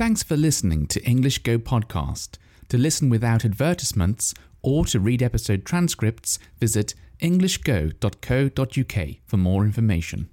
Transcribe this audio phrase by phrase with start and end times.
[0.00, 2.38] Thanks for listening to English Go Podcast.
[2.70, 10.30] To listen without advertisements or to read episode transcripts, visit englishgo.co.uk for more information.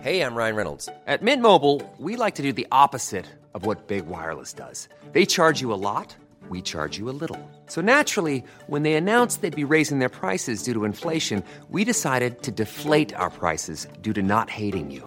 [0.00, 0.88] Hey, I'm Ryan Reynolds.
[1.06, 4.88] At Mint Mobile, we like to do the opposite of what Big Wireless does.
[5.12, 6.16] They charge you a lot,
[6.48, 7.38] we charge you a little.
[7.66, 12.42] So naturally, when they announced they'd be raising their prices due to inflation, we decided
[12.44, 15.06] to deflate our prices due to not hating you.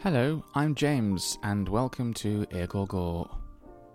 [0.00, 3.30] Hello, I'm James, and welcome to 英語語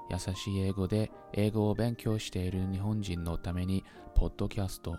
[0.09, 3.83] 優しい英語で英語を勉強している日本人のために
[4.15, 4.97] ポッドキャスト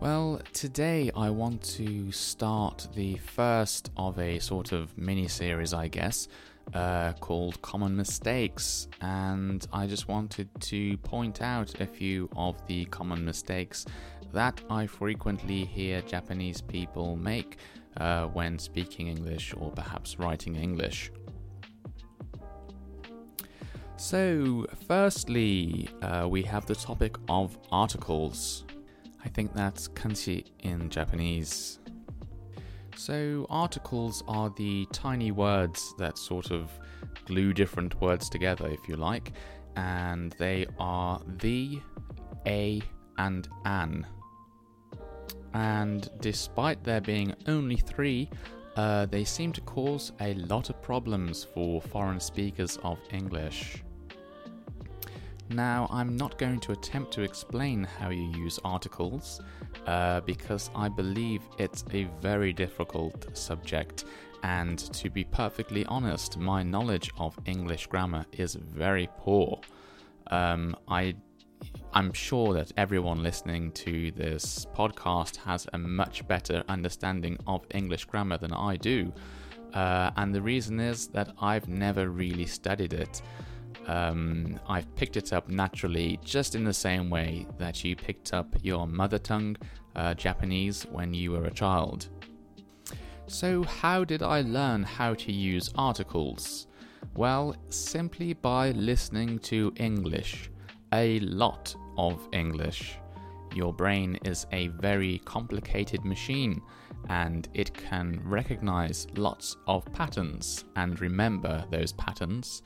[0.00, 5.88] Well, today I want to start the first of a sort of mini series, I
[5.88, 6.28] guess,
[6.74, 8.88] uh, called Common Mistakes.
[9.00, 13.86] And I just wanted to point out a few of the common mistakes
[14.32, 17.58] that I frequently hear Japanese people make
[17.97, 21.11] uh, when speaking English or perhaps writing English.
[23.97, 28.65] So, firstly, uh, we have the topic of articles.
[29.25, 31.79] I think that's kanshi in Japanese.
[32.95, 36.69] So, articles are the tiny words that sort of
[37.25, 39.33] glue different words together, if you like,
[39.75, 41.79] and they are the,
[42.45, 42.81] a,
[43.17, 44.05] and an.
[45.57, 48.29] And despite there being only three,
[48.75, 53.83] uh, they seem to cause a lot of problems for foreign speakers of English.
[55.49, 59.41] Now, I'm not going to attempt to explain how you use articles
[59.87, 64.05] uh, because I believe it's a very difficult subject,
[64.43, 69.59] and to be perfectly honest, my knowledge of English grammar is very poor.
[70.29, 71.15] Um, I
[71.97, 78.05] I'm sure that everyone listening to this podcast has a much better understanding of English
[78.05, 79.11] grammar than I do.
[79.73, 83.23] Uh, and the reason is that I've never really studied it.
[83.87, 88.55] Um, I've picked it up naturally, just in the same way that you picked up
[88.61, 89.57] your mother tongue,
[89.95, 92.09] uh, Japanese, when you were a child.
[93.25, 96.67] So, how did I learn how to use articles?
[97.15, 100.51] Well, simply by listening to English.
[100.93, 102.97] A lot of English.
[103.53, 106.61] Your brain is a very complicated machine
[107.09, 112.63] and it can recognize lots of patterns and remember those patterns.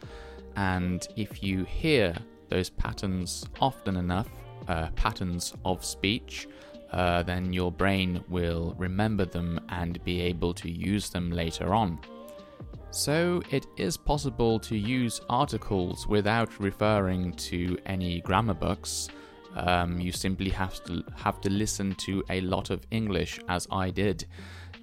[0.56, 2.16] And if you hear
[2.50, 4.30] those patterns often enough,
[4.68, 6.48] uh, patterns of speech,
[6.92, 12.00] uh, then your brain will remember them and be able to use them later on.
[12.94, 19.08] So, it is possible to use articles without referring to any grammar books.
[19.56, 23.90] Um, you simply have to have to listen to a lot of English, as I
[23.90, 24.26] did,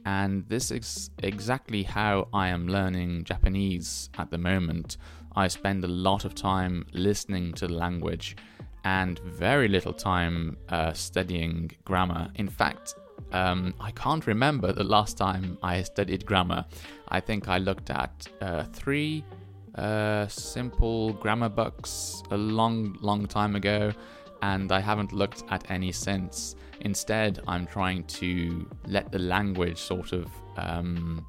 [0.04, 4.96] and this is exactly how I am learning Japanese at the moment.
[5.36, 8.36] I spend a lot of time listening to the language
[8.84, 12.30] and very little time uh, studying grammar.
[12.36, 12.94] In fact,
[13.32, 16.64] um, I can't remember the last time I studied grammar.
[17.08, 19.24] I think I looked at uh, three
[19.74, 23.92] uh, simple grammar books a long, long time ago,
[24.42, 26.56] and I haven't looked at any since.
[26.80, 31.26] Instead, I'm trying to let the language sort of um,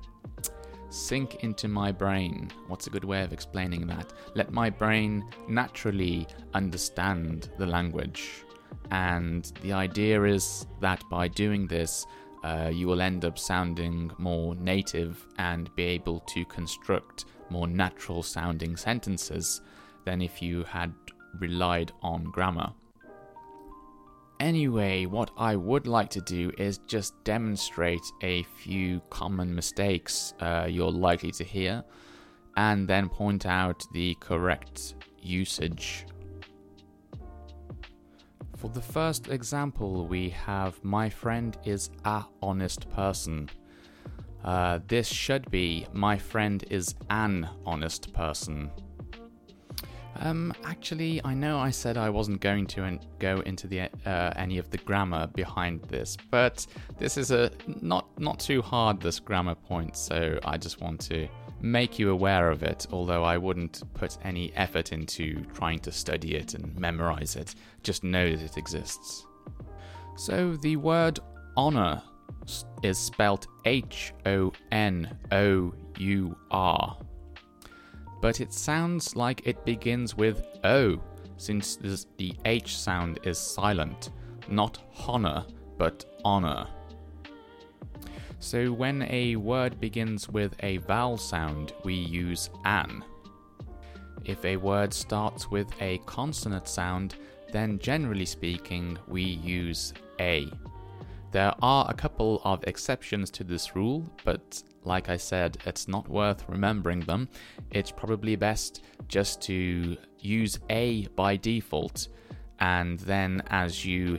[0.89, 2.51] sink into my brain.
[2.67, 4.13] What's a good way of explaining that?
[4.35, 8.43] Let my brain naturally understand the language.
[8.91, 12.05] And the idea is that by doing this,
[12.43, 18.23] uh, you will end up sounding more native and be able to construct more natural
[18.23, 19.61] sounding sentences
[20.05, 20.93] than if you had
[21.39, 22.71] relied on grammar.
[24.39, 30.65] Anyway, what I would like to do is just demonstrate a few common mistakes uh,
[30.69, 31.83] you're likely to hear
[32.55, 36.05] and then point out the correct usage.
[38.55, 43.49] For the first example, we have my friend is a honest person.
[44.43, 48.71] Uh, this should be my friend is an honest person.
[50.19, 54.57] Um, actually, I know I said I wasn't going to go into the uh, any
[54.57, 56.67] of the grammar behind this, but
[56.97, 57.51] this is a
[57.81, 61.27] not not too hard this grammar point, so I just want to
[61.61, 62.85] make you aware of it.
[62.91, 68.03] Although I wouldn't put any effort into trying to study it and memorize it, just
[68.03, 69.25] know that it exists.
[70.17, 71.19] So the word
[71.55, 72.01] honor
[72.83, 76.97] is spelled H O N O U R
[78.21, 80.99] but it sounds like it begins with O,
[81.37, 81.77] since
[82.17, 84.11] the H sound is silent,
[84.49, 85.45] not honor,
[85.77, 86.67] but honor.
[88.39, 93.03] So when a word begins with a vowel sound, we use an.
[94.25, 97.15] If a word starts with a consonant sound,
[97.51, 100.49] then generally speaking, we use a.
[101.31, 106.09] There are a couple of exceptions to this rule, but like I said, it's not
[106.09, 107.29] worth remembering them.
[107.69, 112.07] It's probably best just to use A by default,
[112.59, 114.17] and then as you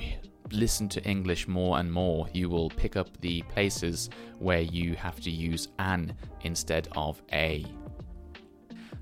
[0.52, 4.08] listen to English more and more, you will pick up the places
[4.38, 7.66] where you have to use an instead of a.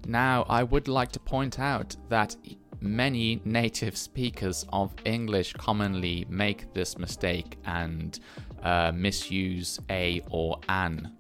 [0.07, 2.35] Now, I would like to point out that
[2.81, 8.21] many native speakers of English commonly make this mistake and
[8.63, 11.17] uh, misuse a or an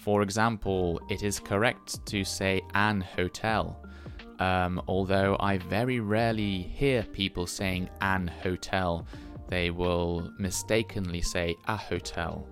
[0.00, 3.84] for example, it is correct to say an hotel,
[4.38, 9.06] um, although I very rarely hear people saying an hotel.
[9.48, 12.48] They will mistakenly say a hotel.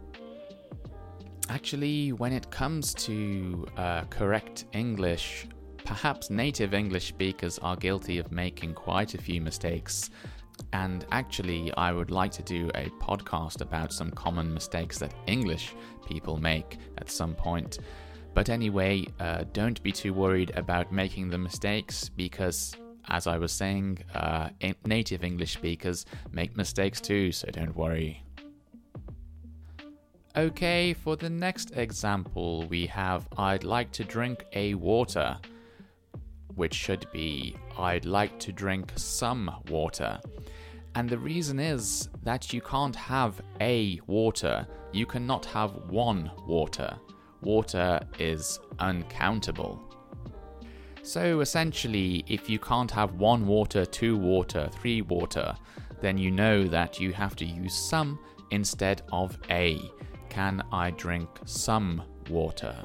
[1.48, 5.46] Actually, when it comes to uh, correct English,
[5.88, 10.10] perhaps native English speakers are guilty of making quite a few mistakes.
[10.74, 15.72] And actually, I would like to do a podcast about some common mistakes that English
[16.06, 17.78] people make at some point.
[18.34, 22.76] But anyway, uh, don't be too worried about making the mistakes because,
[23.08, 24.50] as I was saying, uh,
[24.84, 28.22] native English speakers make mistakes too, so don't worry.
[30.36, 35.38] Okay, for the next example, we have I'd like to drink a water,
[36.58, 40.20] which should be I'd like to drink some water.
[40.94, 46.98] And the reason is that you can't have a water, you cannot have one water.
[47.40, 49.80] Water is uncountable.
[51.02, 55.54] So essentially, if you can't have one water, two water, three water,
[56.00, 58.18] then you know that you have to use some
[58.50, 59.80] instead of a.
[60.28, 62.76] Can I drink some water?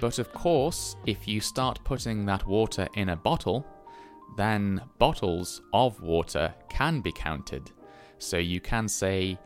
[0.00, 3.66] But of course, if you start putting that water in a bottle,
[4.36, 7.72] then bottles of water can be counted.
[8.18, 9.38] So you can say,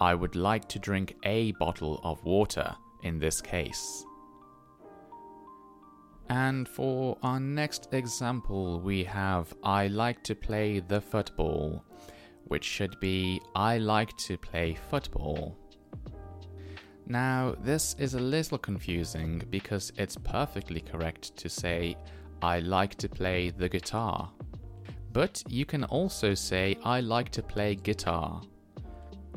[0.00, 4.04] I would like to drink a bottle of water in this case.
[6.28, 11.84] And for our next example, we have I like to play the football,
[12.44, 15.58] which should be I like to play football.
[17.10, 21.96] Now, this is a little confusing because it's perfectly correct to say
[22.40, 24.30] I like to play the guitar.
[25.12, 28.40] But you can also say, I like to play guitar.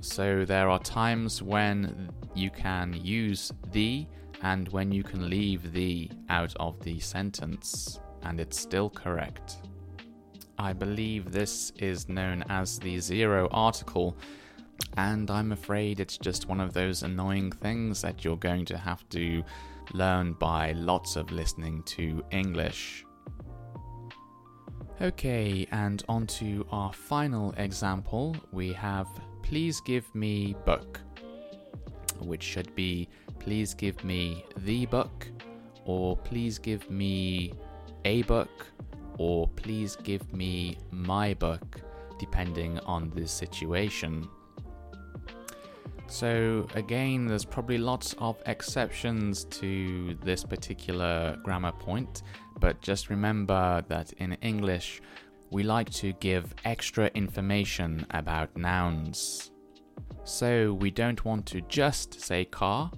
[0.01, 4.05] So there are times when you can use the
[4.43, 9.63] and when you can leave the out of the sentence, and it's still correct.
[10.59, 14.15] I believe this is known as the zero article,
[14.97, 19.07] and I'm afraid it's just one of those annoying things that you're going to have
[19.09, 19.43] to
[19.93, 23.05] learn by lots of listening to English.
[25.01, 29.07] Okay, and on to our final example, we have
[29.41, 30.99] please give me book,
[32.19, 33.09] which should be
[33.39, 35.27] please give me the book,
[35.85, 37.53] or please give me
[38.05, 38.67] a book,
[39.17, 41.81] or please give me my book,
[42.19, 44.29] depending on the situation.
[46.07, 52.23] So, again, there's probably lots of exceptions to this particular grammar point,
[52.59, 55.01] but just remember that in English,
[55.49, 59.51] we like to give extra information about nouns.
[60.23, 62.91] So, we don't want to just say car,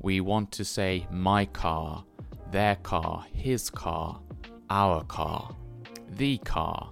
[0.00, 2.04] we want to say my car,
[2.50, 4.20] their car, his car,
[4.70, 5.54] our car,
[6.12, 6.90] the car.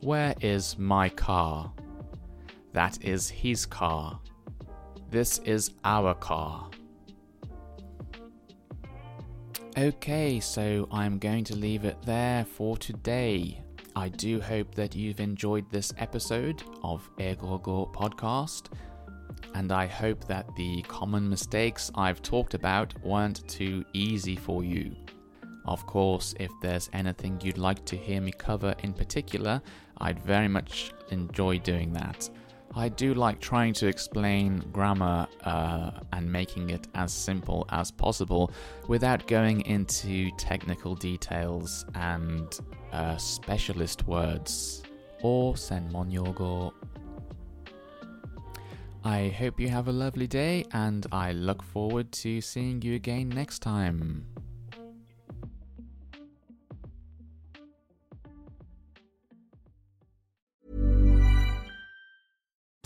[0.00, 1.72] Where is my car?
[2.72, 4.20] That is his car.
[5.10, 6.70] This is our car.
[9.76, 13.60] Okay, so I'm going to leave it there for today.
[13.96, 18.66] I do hope that you've enjoyed this episode of Ergogo podcast,
[19.54, 24.94] and I hope that the common mistakes I've talked about weren't too easy for you.
[25.64, 29.60] Of course, if there's anything you'd like to hear me cover in particular,
[29.98, 32.30] I'd very much enjoy doing that.
[32.74, 38.52] I do like trying to explain grammar uh, and making it as simple as possible
[38.86, 42.58] without going into technical details and
[42.92, 44.82] uh, specialist words
[45.22, 46.72] or senmonyogo.
[49.02, 53.30] I hope you have a lovely day and I look forward to seeing you again
[53.30, 54.26] next time.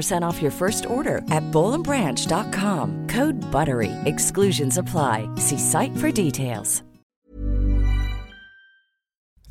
[0.00, 3.06] 15% off your first order at bollandbranch.com.
[3.08, 3.92] Code BUTTERY.
[4.04, 5.28] Exclusions apply.
[5.36, 6.82] See site for details.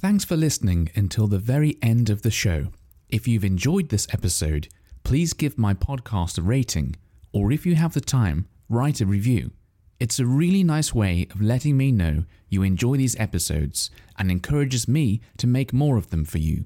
[0.02, 2.68] Thanks for listening until the very end of the show.
[3.10, 4.70] If you've enjoyed this episode,
[5.04, 6.96] please give my podcast a rating,
[7.34, 9.52] or if you have the time, write a review.
[10.00, 14.88] It's a really nice way of letting me know you enjoy these episodes and encourages
[14.88, 16.64] me to make more of them for you.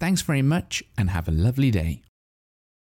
[0.00, 2.03] Thanks very much and have a lovely day.